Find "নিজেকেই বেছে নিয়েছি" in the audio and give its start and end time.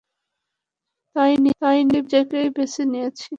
1.85-3.27